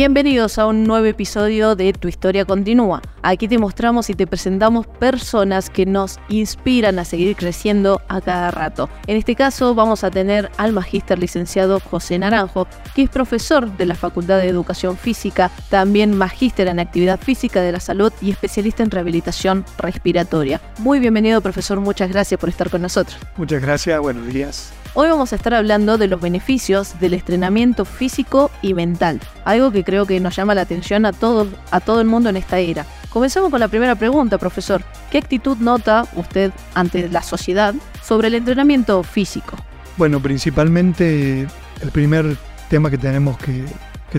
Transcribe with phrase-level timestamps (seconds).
[0.00, 3.02] Bienvenidos a un nuevo episodio de Tu Historia Continúa.
[3.22, 8.52] Aquí te mostramos y te presentamos personas que nos inspiran a seguir creciendo a cada
[8.52, 8.88] rato.
[9.08, 13.86] En este caso vamos a tener al magíster licenciado José Naranjo, que es profesor de
[13.86, 18.84] la Facultad de Educación Física, también magíster en Actividad Física de la Salud y especialista
[18.84, 20.60] en rehabilitación respiratoria.
[20.78, 23.18] Muy bienvenido profesor, muchas gracias por estar con nosotros.
[23.36, 24.72] Muchas gracias, buenos días.
[25.00, 29.84] Hoy vamos a estar hablando de los beneficios del entrenamiento físico y mental, algo que
[29.84, 32.84] creo que nos llama la atención a todo, a todo el mundo en esta era.
[33.08, 34.82] Comencemos con la primera pregunta, profesor.
[35.12, 39.56] ¿Qué actitud nota usted ante la sociedad sobre el entrenamiento físico?
[39.96, 41.46] Bueno, principalmente
[41.80, 42.36] el primer
[42.68, 43.66] tema que tenemos que,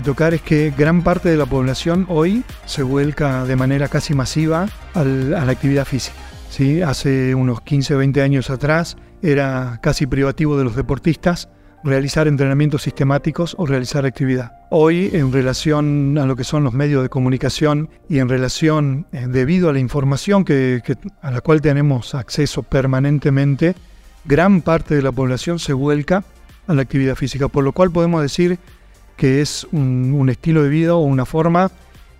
[0.00, 4.66] tocar es que gran parte de la población hoy se vuelca de manera casi masiva
[4.94, 6.16] a la actividad física.
[6.48, 6.80] ¿sí?
[6.80, 11.48] Hace unos 15 o 20 años atrás era casi privativo de los deportistas
[11.82, 14.52] realizar entrenamientos sistemáticos o realizar actividad.
[14.70, 19.26] Hoy, en relación a lo que son los medios de comunicación y en relación, eh,
[19.28, 20.82] debido a la información que,
[21.22, 23.74] a la cual tenemos acceso permanentemente,
[24.24, 26.24] gran parte de la población se vuelca
[26.66, 28.58] a la actividad física, por lo cual podemos decir
[29.16, 31.70] que es un, estilo de vida o una forma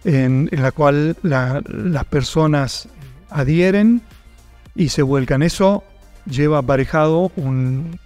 [0.04, 2.88] en, la cual las personas
[3.30, 4.02] adhieren
[4.74, 5.42] y se vuelcan.
[5.42, 5.84] Eso
[6.30, 7.98] lleva aparejado un,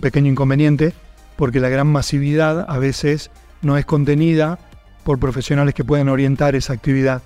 [0.00, 0.92] pequeño inconveniente,
[1.36, 3.30] porque la gran masividad a veces
[3.62, 4.58] no es contenida
[5.02, 7.22] por profesionales que pueden orientar esa actividad.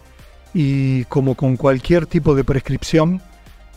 [0.54, 3.20] Y como con cualquier tipo de prescripción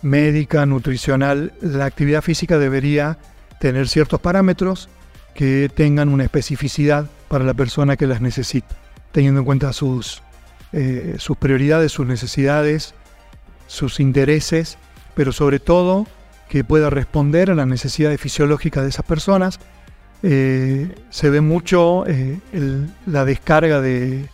[0.02, 3.18] médica, nutricional, la actividad física debería
[3.60, 4.90] tener ciertos parámetros
[5.36, 8.76] que tengan una especificidad para la persona que las necesita,
[9.12, 10.24] teniendo en cuenta sus,
[10.74, 12.96] eh, sus prioridades, sus necesidades,
[13.68, 14.78] sus intereses,
[15.14, 16.08] pero sobre todo
[16.52, 19.62] que pueda responder a las necesidades fisiológicas de esas personas.
[20.22, 22.40] Eh, se ve mucho eh,
[23.06, 24.28] la descarga de,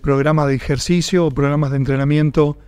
[0.00, 2.58] programas de ejercicio o programas de entrenamiento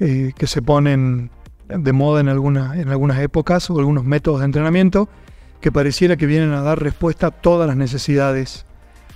[0.00, 1.30] eh, que se ponen
[1.68, 5.08] de moda en, en algunas épocas o algunos métodos de entrenamiento
[5.60, 8.66] que pareciera que vienen a dar respuesta a todas las necesidades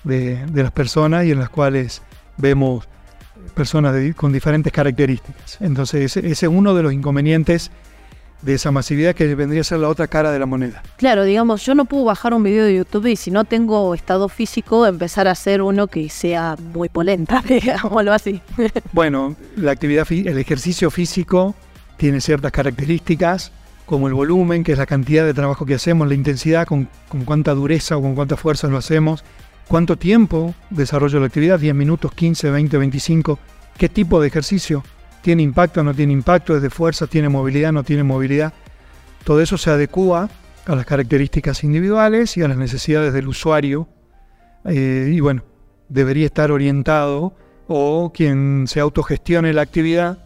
[0.04, 2.02] de, las personas y en las cuales
[2.36, 2.88] vemos
[3.56, 5.58] personas con diferentes características.
[5.60, 7.72] Entonces ese es uno de los inconvenientes
[8.44, 10.82] de esa masividad que vendría a ser la otra cara de la moneda.
[10.96, 14.28] Claro, digamos, yo no puedo bajar un video de YouTube y si no tengo estado
[14.28, 18.40] físico, empezar a hacer uno que sea muy polenta, digámoslo así.
[18.92, 21.54] bueno, la actividad, el ejercicio físico
[21.96, 23.52] tiene ciertas características,
[23.86, 27.24] como el volumen, que es la cantidad de trabajo que hacemos, la intensidad, con, con
[27.24, 29.24] cuánta dureza o con cuánta fuerza lo hacemos,
[29.68, 33.38] cuánto tiempo desarrollo la actividad, 10 minutos, 15, 20, 25,
[33.78, 34.82] qué tipo de ejercicio
[35.24, 38.52] tiene impacto, no tiene impacto, es de fuerza, tiene movilidad, no tiene movilidad.
[39.24, 40.28] Todo eso se adecua
[40.66, 43.88] a las características individuales y a las necesidades del usuario.
[44.66, 45.42] Eh, y bueno,
[45.88, 47.34] debería estar orientado
[47.68, 50.18] o quien se autogestione la actividad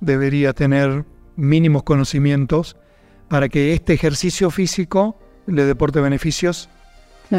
[0.00, 1.04] debería tener
[1.36, 2.78] mínimos conocimientos
[3.28, 6.70] para que este ejercicio físico le deporte beneficios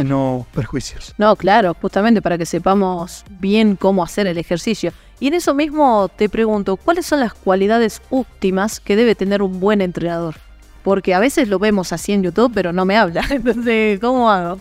[0.02, 1.14] y no perjuicios.
[1.18, 4.92] No, claro, justamente para que sepamos bien cómo hacer el ejercicio.
[5.20, 9.59] Y en eso mismo te pregunto, ¿cuáles son las cualidades óptimas que debe tener un
[9.59, 10.36] buen entrenador?
[10.84, 13.24] Porque a veces lo vemos así en YouTube, pero no me habla.
[13.30, 14.59] Entonces, ¿cómo hago?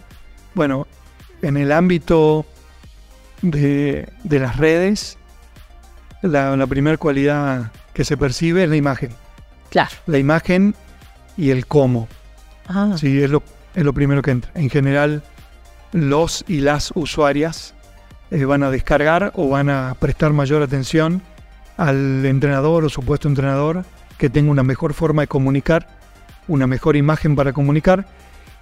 [0.54, 0.86] Bueno,
[1.40, 2.46] en el ámbito
[3.40, 5.18] de, las redes,
[6.22, 9.10] la, primera cualidad que se percibe es la imagen.
[9.70, 9.90] Claro.
[10.06, 10.74] La imagen
[11.36, 12.06] y el cómo.
[12.68, 12.94] Ah.
[12.96, 13.42] Sí, es lo,
[13.74, 14.50] es lo primero que entra.
[14.54, 15.22] En general,
[15.92, 17.74] los y las usuarias
[18.30, 21.22] eh, van a descargar o van a prestar mayor atención
[21.76, 23.84] al entrenador o supuesto entrenador
[24.18, 25.88] que tenga una mejor forma de comunicar,
[26.48, 28.06] una mejor imagen para comunicar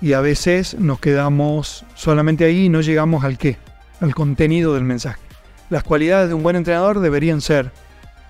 [0.01, 3.59] y a veces nos quedamos solamente ahí y no llegamos al qué,
[4.01, 5.21] al contenido del mensaje.
[5.69, 7.71] Las cualidades de un buen entrenador deberían ser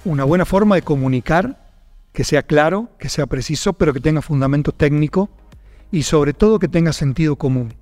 [0.04, 1.58] una buena forma de comunicar,
[2.12, 5.30] que sea claro, que sea preciso, pero que tenga fundamento técnico
[5.92, 7.74] y sobre todo que tenga sentido común.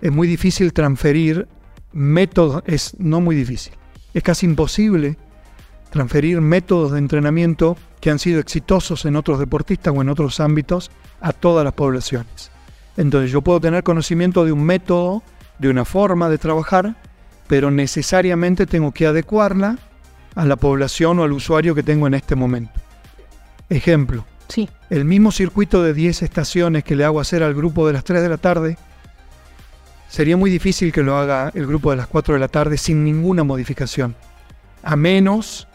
[0.00, 1.48] Es muy difícil transferir
[1.92, 3.72] métodos, es no muy difícil,
[4.12, 5.16] es casi imposible
[5.90, 10.90] transferir métodos de entrenamiento que han sido exitosos en otros deportistas o en otros ámbitos
[11.20, 12.50] a todas las poblaciones.
[12.96, 15.22] Entonces yo puedo tener conocimiento de un método,
[15.58, 16.96] de una forma de trabajar,
[17.46, 19.78] pero necesariamente tengo que adecuarla
[20.34, 22.72] a la población o al usuario que tengo en este momento.
[23.68, 24.24] Ejemplo,
[24.54, 24.68] sí.
[24.90, 28.22] el mismo circuito de 10 estaciones que le hago hacer al grupo de las 3
[28.22, 28.76] de la tarde,
[30.08, 33.04] sería muy difícil que lo haga el grupo de las 4 de la tarde sin
[33.04, 34.14] ninguna modificación,
[34.82, 35.66] a menos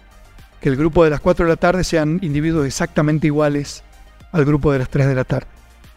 [0.62, 3.84] que el grupo de las 4 de la tarde sean individuos exactamente iguales
[4.31, 5.48] al grupo de las 3 de la tarde.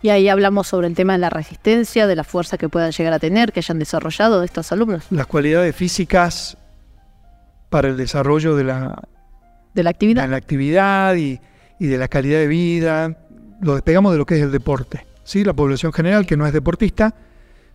[0.03, 3.13] Y ahí hablamos sobre el tema de la resistencia, de la fuerza que puedan llegar
[3.13, 5.05] a tener, que hayan desarrollado estos alumnos.
[5.11, 6.57] Las cualidades físicas
[7.71, 9.01] para el desarrollo de la,
[9.75, 11.41] de la actividad, de la actividad y,
[11.79, 13.17] y, de la calidad de vida.
[13.61, 15.07] Lo despegamos de lo que es el deporte.
[15.25, 15.45] ¿sí?
[15.45, 17.15] La población general que no es deportista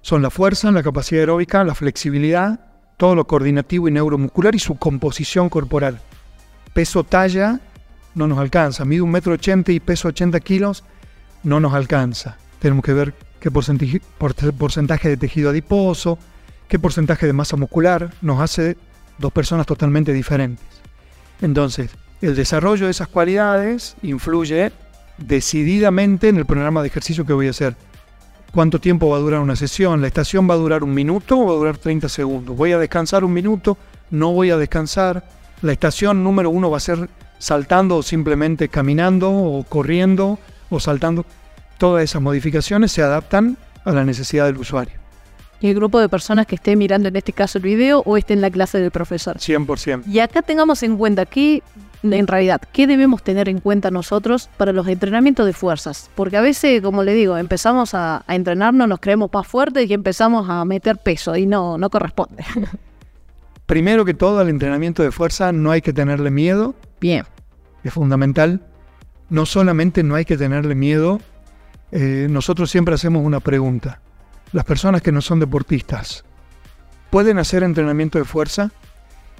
[0.01, 2.59] son la fuerza, la capacidad aeróbica, la flexibilidad,
[2.97, 5.99] todo lo coordinativo y neuromuscular y su composición corporal.
[6.73, 7.59] Peso talla
[8.15, 8.83] no nos alcanza.
[8.85, 10.83] Mide un metro ochenta y peso 80 kilos,
[11.43, 12.37] no nos alcanza.
[12.59, 14.01] Tenemos que ver qué porcentaje,
[14.57, 16.17] porcentaje de tejido adiposo,
[16.67, 18.77] qué porcentaje de masa muscular nos hace
[19.17, 20.65] dos personas totalmente diferentes.
[21.41, 21.91] Entonces,
[22.21, 24.71] el desarrollo de esas cualidades influye
[25.17, 27.75] decididamente en el programa de ejercicio que voy a hacer.
[28.53, 30.01] ¿Cuánto tiempo va a durar una sesión?
[30.01, 32.55] ¿La estación va a durar un minuto o va a durar 30 segundos?
[32.55, 33.77] ¿Voy a descansar un minuto?
[34.09, 35.23] ¿No voy a descansar?
[35.61, 37.09] La estación número uno va a ser
[37.39, 41.25] saltando o simplemente caminando o corriendo o saltando.
[41.77, 44.95] Todas esas modificaciones se adaptan a la necesidad del usuario.
[45.59, 48.33] ¿Y el grupo de personas que esté mirando en este caso el video o esté
[48.33, 49.37] en la clase del profesor?
[49.37, 50.03] 100%.
[50.07, 51.63] Y acá tengamos en cuenta que,
[52.03, 56.09] en realidad, ¿qué debemos tener en cuenta nosotros para los entrenamientos de fuerzas?
[56.15, 59.93] Porque a veces, como le digo, empezamos a, a entrenarnos, nos creemos más fuertes y
[59.93, 62.43] empezamos a meter peso y no, no corresponde.
[63.65, 66.73] Primero que todo, al entrenamiento de fuerza no hay que tenerle miedo.
[67.01, 67.25] Bien.
[67.83, 68.61] Es fundamental.
[69.29, 71.19] No solamente no hay que tenerle miedo,
[71.91, 73.99] eh, nosotros siempre hacemos una pregunta.
[74.53, 76.23] Las personas que no son deportistas,
[77.09, 78.71] ¿pueden hacer entrenamiento de fuerza?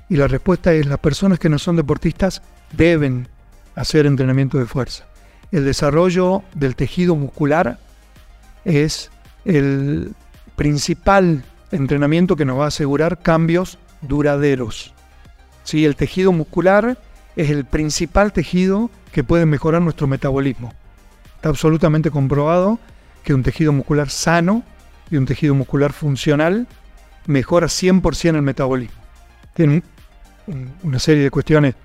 [0.09, 3.27] Y la respuesta es, las personas que no son deportistas deben
[3.75, 5.05] hacer entrenamiento de fuerza.
[5.51, 7.79] El desarrollo del tejido muscular
[8.65, 9.11] es
[9.45, 10.13] el
[10.55, 14.93] principal entrenamiento que nos va a asegurar cambios duraderos.
[15.63, 15.85] ¿Sí?
[15.85, 16.97] El tejido muscular
[17.35, 20.73] es el principal tejido que puede mejorar nuestro metabolismo.
[21.35, 22.79] Está absolutamente comprobado
[23.23, 24.63] que un tejido muscular sano
[25.11, 26.67] y un tejido muscular funcional
[27.25, 29.01] mejora 100% el metabolismo.
[30.83, 31.75] Una serie de cuestiones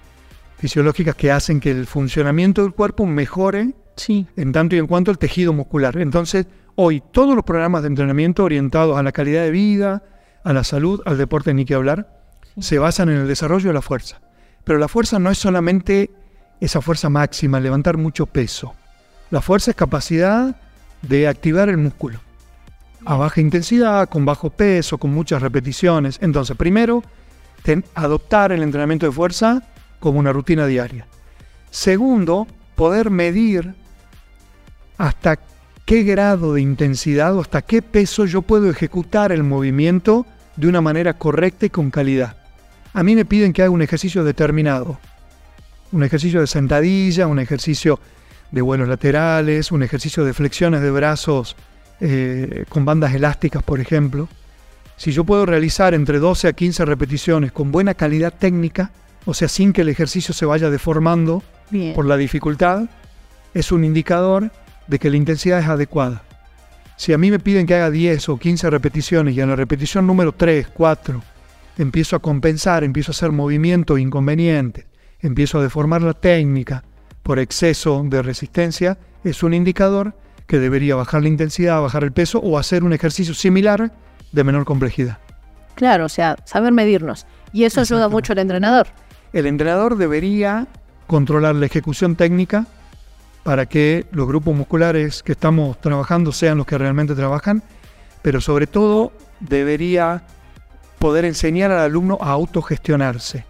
[0.58, 4.26] fisiológicas que hacen que el funcionamiento del cuerpo mejore sí.
[4.36, 5.98] en tanto y en cuanto el tejido muscular.
[5.98, 10.02] Entonces, hoy todos los programas de entrenamiento orientados a la calidad de vida,
[10.44, 12.22] a la salud, al deporte, ni que hablar,
[12.58, 14.20] se basan en el desarrollo de la fuerza.
[14.64, 16.10] Pero la fuerza no es solamente
[16.60, 18.74] esa fuerza máxima, levantar mucho peso.
[19.30, 20.54] La fuerza es capacidad
[21.02, 22.20] de activar el músculo
[23.04, 26.18] a baja intensidad, con bajo peso, con muchas repeticiones.
[26.20, 27.02] Entonces, primero,
[27.94, 29.62] adoptar el entrenamiento de fuerza
[30.00, 31.06] como una rutina diaria.
[31.70, 33.74] Segundo, poder medir
[34.98, 35.38] hasta
[35.84, 40.26] qué grado de intensidad o hasta qué peso yo puedo ejecutar el movimiento
[40.56, 42.36] de una manera correcta y con calidad.
[42.92, 44.98] A mí me piden que haga un ejercicio determinado.
[45.92, 48.00] Un ejercicio de sentadilla, un ejercicio
[48.50, 51.56] de vuelos laterales, un ejercicio de flexiones de brazos
[52.00, 54.28] eh, con bandas elásticas, por ejemplo.
[54.96, 58.92] Si yo puedo realizar entre 12 a 15 repeticiones con buena calidad técnica,
[59.24, 61.42] o sea, sin que el ejercicio se vaya deformando
[61.94, 62.88] por la dificultad,
[63.54, 64.50] es un indicador
[64.86, 66.22] de que la intensidad es adecuada.
[66.96, 70.06] Si a mí me piden que haga 10 o 15 repeticiones y en la repetición
[70.06, 71.22] número 3, 4,
[71.78, 74.86] empiezo a compensar, empiezo a hacer movimientos inconvenientes,
[75.20, 76.84] empiezo a deformar la técnica
[77.22, 80.14] por exceso de resistencia, es un indicador
[80.46, 83.92] que debería bajar la intensidad, bajar el peso o hacer un ejercicio similar
[84.32, 85.18] de menor complejidad.
[85.74, 87.26] Claro, o sea, saber medirnos.
[87.52, 88.88] Y eso ayuda mucho al entrenador.
[89.32, 90.66] El entrenador debería
[91.06, 92.66] controlar la ejecución técnica
[93.42, 97.62] para que los grupos musculares que estamos trabajando sean los que realmente trabajan,
[98.22, 100.22] pero sobre todo debería
[100.98, 103.44] poder enseñar al alumno a autogestionarse.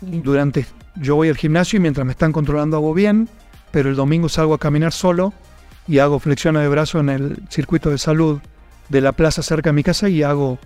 [0.00, 0.66] Durante,
[0.96, 3.28] yo voy al gimnasio y mientras me están controlando hago bien,
[3.70, 5.32] pero el domingo salgo a caminar solo
[5.86, 8.40] y hago flexiones de brazo en el circuito de salud
[8.90, 10.58] de la plaza cerca de mi casa y hago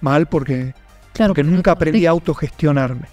[0.00, 0.74] mal porque,
[1.12, 3.08] claro, porque nunca aprendí a autogestionarme.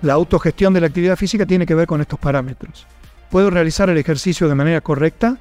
[0.00, 2.86] La autogestión de la actividad física tiene que ver con estos parámetros.
[3.30, 5.38] Puedo realizar el ejercicio de manera correcta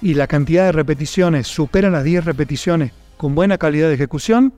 [0.00, 4.54] y la cantidad de repeticiones supera las 10 repeticiones con buena calidad de ejecución,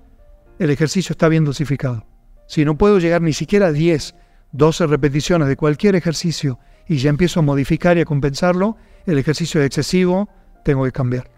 [0.58, 2.06] el ejercicio está bien dosificado.
[2.46, 4.14] Si no puedo llegar ni siquiera a 10,
[4.52, 8.76] 12 repeticiones de cualquier ejercicio y ya empiezo a modificar y a compensarlo,
[9.06, 10.28] el ejercicio es excesivo,
[10.64, 11.30] tengo que cambiar.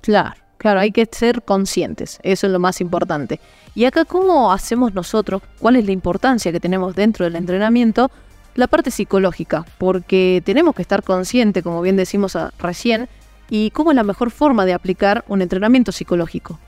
[0.00, 3.40] Claro, claro, hay que ser conscientes, eso es lo más importante.
[3.74, 5.40] Y acá, ¿cómo hacemos nosotros?
[5.58, 8.10] ¿Cuál es la importancia que tenemos dentro del entrenamiento?
[8.56, 13.08] La parte psicológica, porque tenemos que estar conscientes, como bien decimos recién,
[13.48, 16.58] y cómo es la mejor forma de aplicar un entrenamiento psicológico.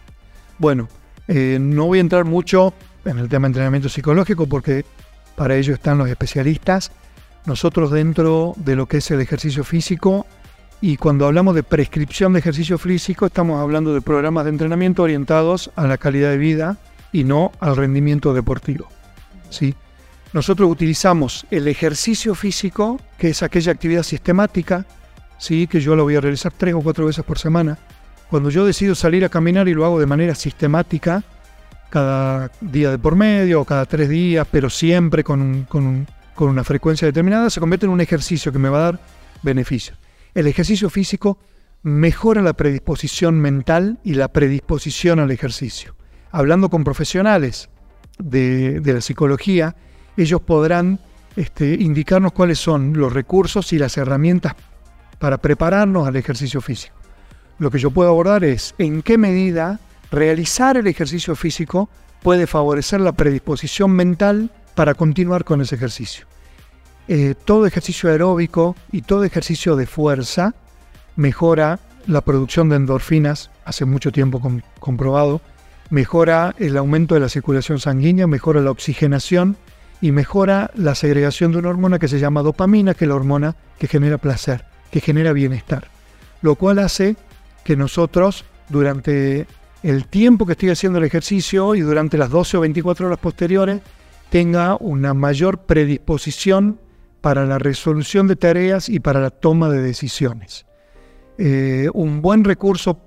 [0.56, 0.88] Bueno,
[1.28, 2.72] eh, no voy a entrar mucho
[3.04, 4.86] en el tema de entrenamiento psicológico porque
[5.36, 6.92] para ello están los especialistas.
[7.44, 10.24] Nosotros dentro de lo que es el ejercicio físico
[10.84, 15.70] Y cuando hablamos de prescripción de ejercicio físico, estamos hablando de programas de entrenamiento orientados
[15.76, 16.76] a la calidad de vida
[17.12, 18.88] y no al rendimiento deportivo.
[19.48, 19.76] ¿sí?
[20.32, 24.84] Nosotros utilizamos el ejercicio físico, que es aquella actividad sistemática,
[25.38, 25.68] ¿sí?
[25.68, 27.78] que yo lo voy a realizar tres o cuatro veces por semana.
[28.28, 31.22] Cuando yo decido salir a caminar y lo hago de manera sistemática,
[31.90, 36.08] cada día de por medio o cada tres días, pero siempre con, con
[36.38, 39.00] una frecuencia determinada, se convierte en un ejercicio que me va a dar
[39.44, 39.96] beneficios.
[40.34, 41.38] El ejercicio físico
[41.82, 45.94] mejora la predisposición mental y la predisposición al ejercicio.
[46.30, 47.68] Hablando con profesionales
[48.18, 49.76] de, la psicología,
[50.16, 51.00] ellos podrán
[51.36, 54.54] este, indicarnos cuáles son los recursos y las herramientas
[55.18, 56.94] para prepararnos al ejercicio físico.
[57.58, 61.90] Lo que yo puedo abordar es en qué medida realizar el ejercicio físico
[62.22, 66.31] puede favorecer la predisposición mental para continuar con ese ejercicio.
[67.08, 70.54] Eh, todo ejercicio aeróbico y todo ejercicio de fuerza
[71.16, 74.40] mejora la producción de endorfinas, hace mucho tiempo
[74.80, 75.40] comprobado,
[75.90, 79.56] mejora el aumento de la circulación sanguínea, mejora la oxigenación
[80.00, 83.56] y mejora la segregación de una hormona que se llama dopamina, que es la hormona
[83.78, 85.88] que genera placer, que genera bienestar.
[86.40, 87.16] Lo cual hace
[87.62, 89.46] que nosotros durante
[89.82, 93.80] el tiempo que estoy haciendo el ejercicio y durante las 12 o 24 horas posteriores
[94.30, 96.80] tenga una mayor predisposición
[97.22, 100.66] para la resolución de tareas y para la toma de decisiones.
[101.38, 103.00] Eh, un buen recurso,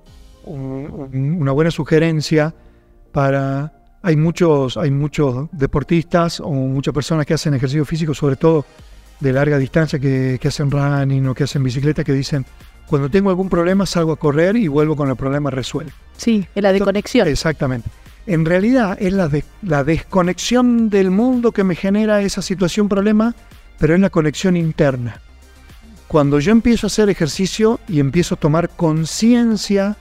[0.45, 2.55] una buena sugerencia
[3.12, 3.72] para...
[4.01, 8.65] Hay muchos, hay muchos deportistas o muchas personas que hacen ejercicio físico, sobre todo
[9.19, 12.45] de larga distancia, que, que hacen running o que hacen bicicleta, que dicen,
[12.88, 15.93] cuando tengo algún problema salgo a correr y vuelvo con el problema resuelto.
[16.17, 17.27] Sí, es la desconexión.
[17.27, 17.89] Exactamente.
[18.27, 19.29] En realidad es la,
[19.63, 23.36] la desconexión del mundo que me genera esa situación problema
[23.77, 25.22] pero es la conexión interna.
[26.08, 29.98] Cuando yo empiezo a hacer ejercicio y empiezo a tomar conciencia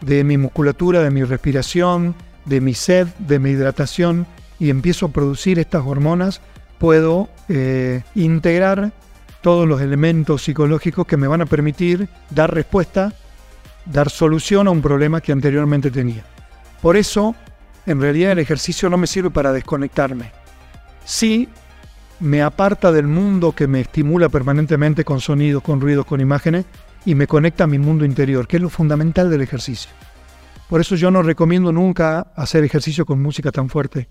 [0.00, 4.26] de mi musculatura, de mi respiración, de mi sed, de mi hidratación,
[4.58, 6.40] y empiezo a producir estas hormonas,
[6.78, 8.92] puedo eh, integrar
[9.40, 13.12] todos los elementos psicológicos que me van a permitir dar respuesta,
[13.84, 16.24] dar solución a un problema que anteriormente tenía.
[16.82, 17.34] Por eso,
[17.86, 20.32] en realidad el ejercicio no me sirve para desconectarme.
[21.04, 21.48] Sí
[22.20, 26.64] me aparta del mundo que me estimula permanentemente con sonidos, con ruidos, con imágenes
[27.04, 29.90] y me conecta a mi mundo interior, que es lo fundamental del ejercicio.
[30.68, 34.08] Por eso yo no recomiendo nunca hacer ejercicio con música tan fuerte,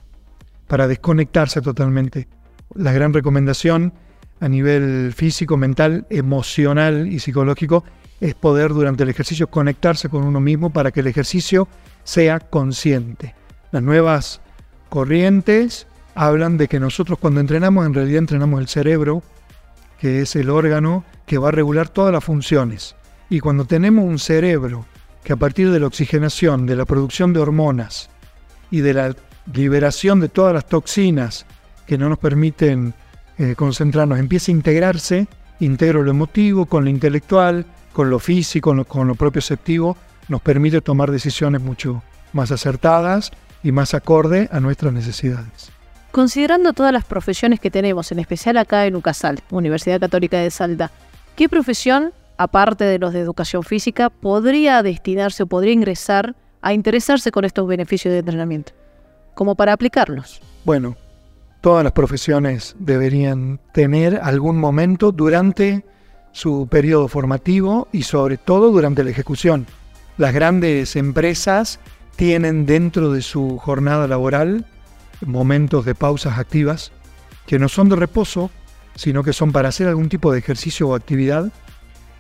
[0.68, 2.28] para desconectarse totalmente.
[2.74, 3.94] La gran recomendación
[4.40, 7.84] a nivel físico, mental, emocional y psicológico
[8.22, 11.68] es poder durante el ejercicio conectarse con uno mismo para que el ejercicio
[12.04, 13.36] sea consciente.
[13.72, 14.42] Las nuevas
[14.90, 19.22] corrientes hablan de que nosotros cuando entrenamos en realidad entrenamos el cerebro,
[20.00, 22.96] que es el órgano que va a regular todas las funciones.
[23.30, 24.86] Y cuando tenemos un cerebro
[25.24, 28.10] que a partir de la oxigenación, de la producción de hormonas
[28.72, 29.16] y de la
[29.54, 31.46] liberación de todas las toxinas
[31.86, 32.94] que no nos permiten
[33.38, 35.28] eh, concentrarnos, empieza a integrarse,
[35.60, 39.96] integro lo emotivo con lo intelectual, con lo físico, con lo, con lo
[40.28, 42.02] nos permite tomar decisiones mucho
[42.34, 43.32] más acertadas
[43.64, 45.75] y más acorde a nuestras necesidades.
[46.16, 50.90] Considerando todas las profesiones que tenemos, en especial acá en UCASAL, Universidad Católica de Salta,
[51.36, 57.32] ¿qué profesión, aparte de los de educación física, podría destinarse o podría ingresar a interesarse
[57.32, 58.72] con estos beneficios de entrenamiento?
[59.34, 60.40] Como para aplicarlos.
[60.64, 60.96] Bueno,
[61.60, 65.84] todas las profesiones deberían tener algún momento durante
[66.32, 69.68] su periodo formativo y sobre todo durante la ejecución.
[70.18, 71.82] Las grandes empresas
[72.16, 74.66] tienen dentro de su jornada laboral
[75.22, 76.92] momentos de pausas activas
[77.46, 78.50] que no son de reposo,
[78.96, 81.52] sino que son para hacer algún tipo de ejercicio o actividad.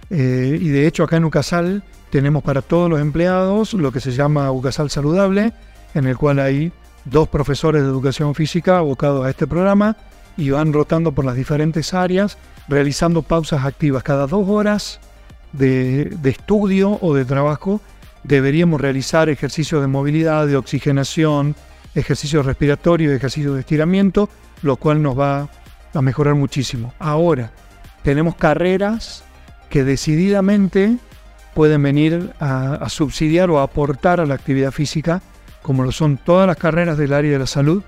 [0.09, 4.11] Eh, y de hecho acá en UCASAL tenemos para todos los empleados lo que se
[4.11, 5.53] llama UCASAL Saludable,
[5.93, 6.71] en el cual hay
[7.05, 9.97] dos profesores de educación física abocados a este programa
[10.37, 12.37] y van rotando por las diferentes áreas,
[12.67, 14.99] realizando pausas activas cada dos horas
[15.53, 17.81] de, de estudio o de trabajo.
[18.23, 21.55] Deberíamos realizar ejercicios de movilidad, de oxigenación,
[21.95, 24.29] ejercicio respiratorio y ejercicio de estiramiento,
[24.61, 25.49] lo cual nos va
[25.93, 26.93] a mejorar muchísimo.
[26.99, 27.51] Ahora,
[28.03, 29.23] tenemos carreras
[29.69, 30.97] que decididamente
[31.53, 35.21] pueden venir a, subsidiar o aportar a la actividad física,
[35.61, 37.81] como lo son todas las carreras del área de la salud,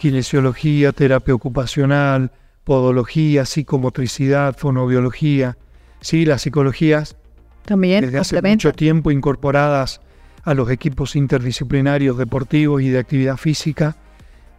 [0.00, 2.32] kinesiología, terapia ocupacional,
[2.64, 5.56] podología, psicomotricidad, fonobiología,
[6.00, 7.16] sí, las psicologías
[7.64, 10.00] también desde hace mucho tiempo incorporadas
[10.48, 13.96] a los equipos interdisciplinarios deportivos y de actividad física,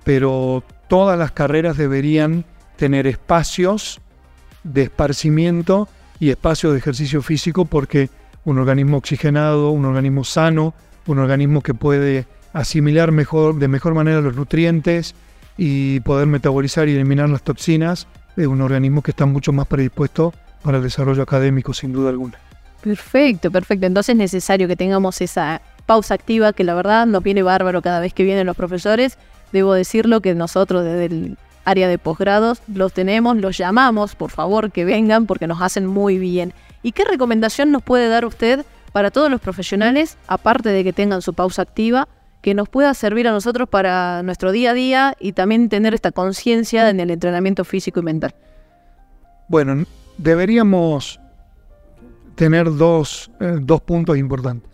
[0.03, 3.99] pero todas las carreras deberían tener espacios
[4.63, 8.11] de esparcimiento y espacios de ejercicio físico porque
[8.45, 10.75] un organismo oxigenado, un organismo sano,
[11.07, 15.15] un organismo que puede asimilar mejor, de mejor manera los nutrientes
[15.57, 18.05] y poder metabolizar y eliminar las toxinas,
[18.37, 22.37] es un organismo que está mucho más predispuesto para el desarrollo académico, sin duda alguna.
[22.83, 23.87] Perfecto, perfecto.
[23.87, 27.99] Entonces es necesario que tengamos esa pausa activa, que la verdad nos viene bárbaro cada
[27.99, 29.17] vez que vienen los profesores.
[29.51, 34.71] Debo decirlo que nosotros desde el área de posgrados los tenemos, los llamamos, por favor
[34.71, 36.53] que vengan porque nos hacen muy bien.
[36.83, 41.23] ¿Y qué recomendación nos puede dar usted para todos los profesionales, aparte de que tengan
[41.23, 42.07] su pausa activa,
[42.43, 46.11] que nos pueda servir a nosotros para nuestro día a día y también tener esta
[46.11, 48.35] conciencia en el entrenamiento físico y mental?
[49.47, 49.85] Bueno,
[50.19, 51.19] deberíamos
[52.35, 54.68] tener dos, eh, dos puntos importantes.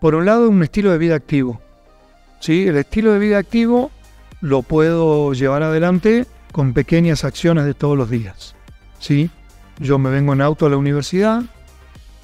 [0.00, 1.60] Por un lado, un estilo de vida activo.
[2.40, 2.66] ¿sí?
[2.66, 3.90] El estilo de vida activo
[4.40, 8.54] lo puedo llevar adelante con pequeñas acciones de todos los días.
[8.98, 9.30] ¿sí?
[9.78, 11.42] Yo me vengo en auto a la universidad,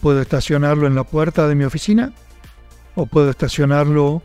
[0.01, 2.13] puedo estacionarlo en la puerta de mi oficina
[2.95, 4.23] o puedo estacionarlo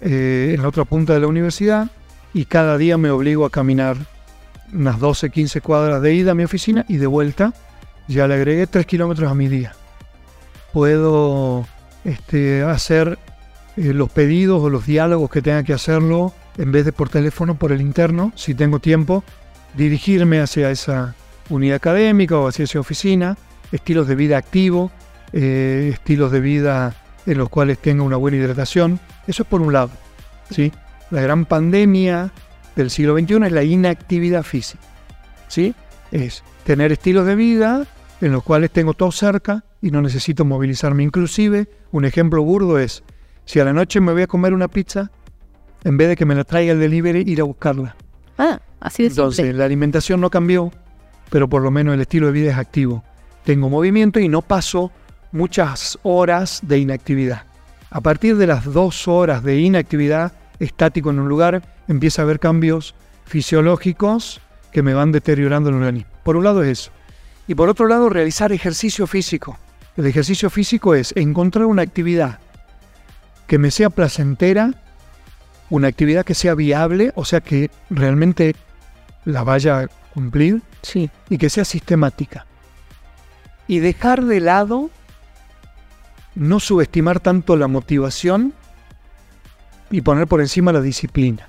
[0.00, 1.90] eh, en la otra punta de la universidad
[2.32, 3.96] y cada día me obligo a caminar
[4.72, 7.54] unas 12, 15 cuadras de ida a mi oficina y de vuelta.
[8.06, 9.74] Ya le agregué 3 kilómetros a mi día.
[10.72, 11.66] Puedo
[12.04, 13.18] este, hacer
[13.76, 17.56] eh, los pedidos o los diálogos que tenga que hacerlo en vez de por teléfono,
[17.56, 19.22] por el interno, si tengo tiempo,
[19.76, 21.14] dirigirme hacia esa
[21.48, 23.36] unidad académica o hacia esa oficina,
[23.70, 24.90] estilos de vida activo,
[25.32, 26.94] eh, estilos de vida
[27.26, 28.98] en los cuales tenga una buena hidratación.
[29.26, 29.90] Eso es por un lado.
[30.50, 30.72] ¿sí?
[31.10, 32.32] La gran pandemia
[32.74, 34.82] del siglo XXI es la inactividad física.
[35.46, 35.74] ¿sí?
[36.10, 37.86] Es tener estilos de vida
[38.20, 41.02] en los cuales tengo todo cerca y no necesito movilizarme.
[41.02, 43.02] Inclusive, un ejemplo burdo es,
[43.44, 45.10] si a la noche me voy a comer una pizza,
[45.84, 47.96] en vez de que me la traiga el delivery, ir a buscarla.
[48.36, 50.72] Ah, así de Entonces, la alimentación no cambió,
[51.30, 53.04] pero por lo menos el estilo de vida es activo.
[53.44, 54.92] Tengo movimiento y no paso
[55.32, 57.44] muchas horas de inactividad.
[57.90, 62.40] A partir de las dos horas de inactividad estático en un lugar, empieza a haber
[62.40, 62.94] cambios
[63.24, 64.40] fisiológicos
[64.72, 66.10] que me van deteriorando el organismo.
[66.22, 66.90] Por un lado es eso.
[67.46, 69.58] Y por otro lado, realizar ejercicio físico.
[69.98, 72.38] El ejercicio físico es encontrar una actividad
[73.48, 74.74] que me sea placentera,
[75.70, 78.54] una actividad que sea viable, o sea que realmente
[79.24, 81.10] la vaya a cumplir sí.
[81.28, 82.46] y que sea sistemática.
[83.66, 84.90] Y dejar de lado,
[86.36, 88.54] no subestimar tanto la motivación
[89.90, 91.48] y poner por encima la disciplina.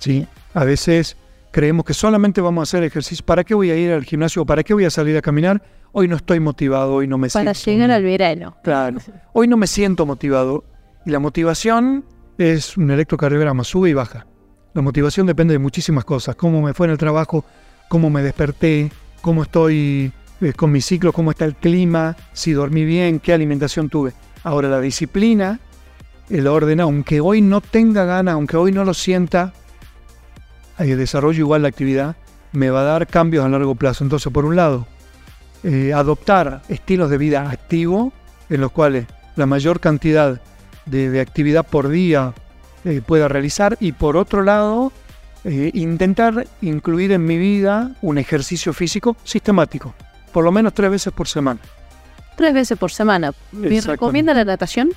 [0.00, 0.26] ¿Sí?
[0.52, 1.16] A veces
[1.52, 3.24] creemos que solamente vamos a hacer ejercicio.
[3.24, 4.44] ¿Para qué voy a ir al gimnasio?
[4.44, 5.62] ¿Para qué voy a salir a caminar?
[5.92, 7.64] Hoy no estoy motivado, hoy no me Para siento.
[7.64, 8.56] Para llegar al verano.
[8.64, 8.98] Claro.
[9.34, 10.64] Hoy no me siento motivado.
[11.04, 12.04] Y la motivación
[12.38, 14.26] es un electrocardiograma, sube y baja.
[14.72, 16.34] La motivación depende de muchísimas cosas.
[16.34, 17.44] Cómo me fue en el trabajo,
[17.88, 22.86] cómo me desperté, cómo estoy eh, con mi ciclo, cómo está el clima, si dormí
[22.86, 24.14] bien, qué alimentación tuve.
[24.44, 25.60] Ahora la disciplina,
[26.30, 29.52] el orden, aunque hoy no tenga ganas, aunque hoy no lo sienta,
[30.78, 32.16] desarrollo igual la actividad,
[32.52, 34.04] me va a dar cambios a largo plazo.
[34.04, 34.86] Entonces, por un lado,
[35.64, 38.12] eh, adoptar estilos de vida activo,
[38.50, 39.06] en los cuales
[39.36, 40.40] la mayor cantidad
[40.86, 42.34] de, de actividad por día
[42.84, 44.92] eh, pueda realizar, y por otro lado,
[45.44, 49.94] eh, intentar incluir en mi vida un ejercicio físico sistemático,
[50.32, 51.60] por lo menos tres veces por semana.
[52.36, 53.32] Tres veces por semana.
[53.52, 54.90] ¿Me recomienda la natación?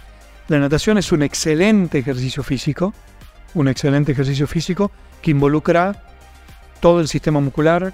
[0.48, 2.94] La natación es un excelente ejercicio físico,
[3.56, 4.92] un excelente ejercicio físico
[5.22, 6.04] que involucra
[6.80, 7.94] todo el sistema muscular,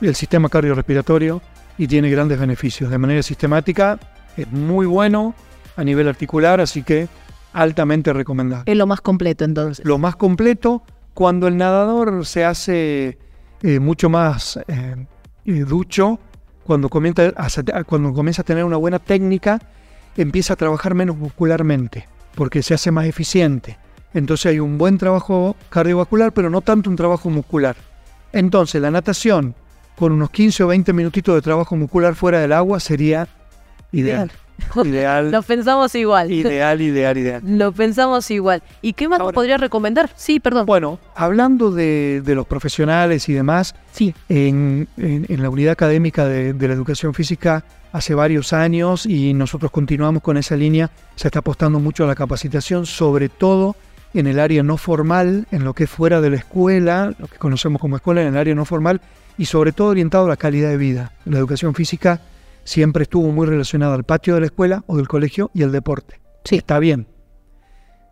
[0.00, 1.42] el sistema cardiorrespiratorio
[1.76, 2.90] y tiene grandes beneficios.
[2.90, 3.98] De manera sistemática
[4.36, 5.34] es muy bueno
[5.76, 7.08] a nivel articular, así que
[7.52, 8.70] altamente recomendable.
[8.70, 9.84] Es lo más completo entonces.
[9.84, 13.18] Lo más completo cuando el nadador se hace
[13.62, 15.06] eh, mucho más eh,
[15.44, 16.20] ducho,
[16.64, 19.58] cuando comienza, a, cuando comienza a tener una buena técnica,
[20.16, 23.78] empieza a trabajar menos muscularmente, porque se hace más eficiente.
[24.14, 27.76] Entonces hay un buen trabajo cardiovascular, pero no tanto un trabajo muscular.
[28.32, 29.54] Entonces la natación,
[29.96, 33.28] con unos 15 o 20 minutitos de trabajo muscular fuera del agua, sería
[33.92, 34.30] ideal.
[34.84, 35.30] Ideal.
[35.30, 36.30] Lo pensamos igual.
[36.32, 37.42] Ideal, ideal, ideal.
[37.44, 38.62] Lo pensamos igual.
[38.82, 40.10] ¿Y qué más Ahora, podría recomendar?
[40.16, 40.66] Sí, perdón.
[40.66, 44.14] Bueno, hablando de, de los profesionales y demás, sí.
[44.28, 49.32] en, en, en la unidad académica de, de, la educación física hace varios años y
[49.32, 53.76] nosotros continuamos con esa línea, se está apostando mucho a la capacitación, sobre todo
[54.14, 57.38] en el área no formal, en lo que es fuera de la escuela, lo que
[57.38, 59.00] conocemos como escuela, en el área no formal,
[59.36, 61.12] y sobre todo orientado a la calidad de vida.
[61.24, 62.20] La educación física
[62.64, 66.20] siempre estuvo muy relacionada al patio de la escuela o del colegio y el deporte.
[66.44, 66.56] Sí.
[66.56, 67.06] Está bien.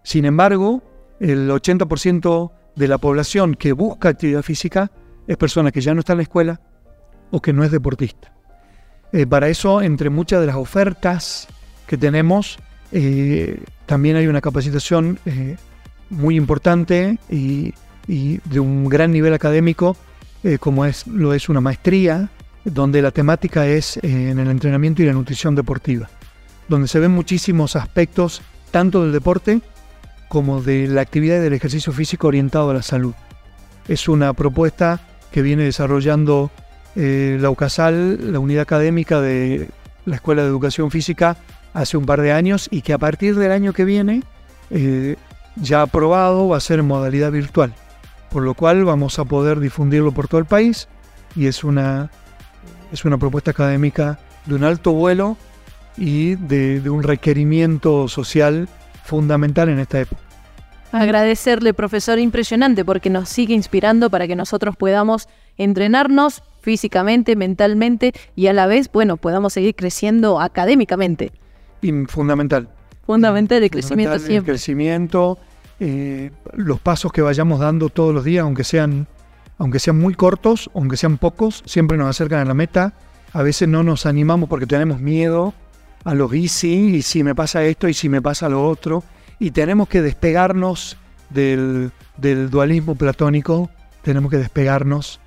[0.03, 0.83] Sin embargo,
[1.21, 4.91] el 80% de la población que busca actividad física
[5.27, 6.61] es persona que ya no está en la escuela
[7.31, 8.33] o que no es deportista.
[9.13, 11.49] Eh, para eso, entre muchas de las ofertas
[11.87, 12.59] que tenemos,
[12.93, 15.57] eh, también hay una capacitación eh,
[16.11, 17.75] muy importante y,
[18.07, 19.97] y, de un gran nivel académico,
[20.61, 22.31] como es, lo es una maestría,
[22.65, 26.09] donde la temática es en el entrenamiento y la nutrición deportiva,
[26.69, 29.61] donde se ven muchísimos aspectos tanto del deporte
[30.29, 33.15] como de la actividad y del ejercicio físico orientado a la salud.
[33.89, 36.51] Es una propuesta que viene desarrollando
[36.97, 39.69] eh, la UCASAL, la unidad académica de
[40.05, 41.37] la Escuela de Educación Física,
[41.73, 44.23] hace un par de años y que a partir del año que viene,
[44.71, 45.17] eh,
[45.57, 47.75] ya aprobado, va a ser en modalidad virtual.
[48.31, 50.89] Por lo cual vamos a poder difundirlo por todo el país
[51.35, 52.11] y es una,
[52.93, 55.37] es una propuesta académica de un alto vuelo
[55.97, 58.69] y de, de un requerimiento social
[59.05, 60.21] fundamental en esta época.
[60.93, 68.47] Agradecerle, profesor, impresionante, porque nos sigue inspirando para que nosotros podamos entrenarnos físicamente, mentalmente y
[68.47, 71.33] a la vez, bueno, podamos seguir creciendo académicamente.
[71.83, 72.69] Y fundamental.
[73.07, 74.37] Fundamental el crecimiento siempre.
[74.53, 75.39] El crecimiento,
[75.79, 79.07] eh, los pasos que vayamos dando todos los días, aunque sean,
[79.59, 82.95] aunque sean muy cortos, aunque sean pocos, siempre nos acercan a la meta.
[83.33, 85.55] A veces no nos animamos porque tenemos miedo
[86.05, 89.05] a los easy, y si me pasa esto, y si me pasa lo otro.
[89.39, 90.97] Y tenemos que despegarnos
[91.31, 93.71] del, del dualismo platónico,
[94.03, 95.21] tenemos que despegarnos,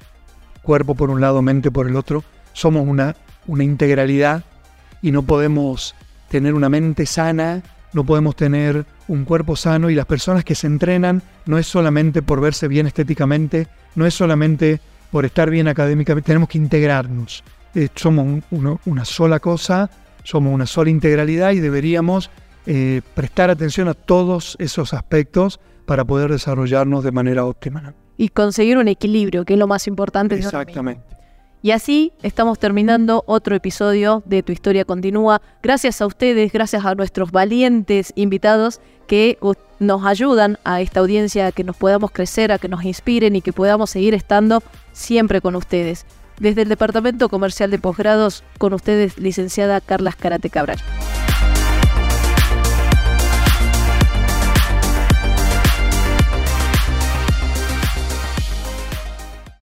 [0.63, 2.23] cuerpo por un lado, mente por el otro.
[2.53, 3.15] Somos una,
[3.47, 4.43] una integralidad
[5.01, 5.95] y no podemos
[6.29, 7.61] tener una mente sana,
[7.93, 12.21] no podemos tener un cuerpo sano y las personas que se entrenan no es solamente
[12.21, 14.79] por verse bien estéticamente, no es solamente
[15.11, 17.43] por estar bien académicamente, tenemos que integrarnos.
[17.75, 18.43] Eh, somos
[18.85, 19.89] una sola cosa
[20.23, 22.29] somos una sola integralidad y deberíamos
[22.65, 27.93] eh, prestar atención a todos esos aspectos para poder desarrollarnos de manera óptima.
[28.17, 30.35] Y conseguir un equilibrio, que es lo más importante.
[30.35, 31.01] Exactamente.
[31.61, 35.41] Y así estamos terminando otro episodio de Tu Historia Continúa.
[35.61, 39.37] Gracias a ustedes, gracias a nuestros valientes invitados que
[39.79, 43.41] nos ayudan a esta audiencia a que nos podamos crecer, a que nos inspiren y
[43.41, 46.05] que podamos seguir estando siempre con ustedes.
[46.39, 50.79] Desde el Departamento Comercial de Posgrados, con ustedes, licenciada Carla Carate Cabral.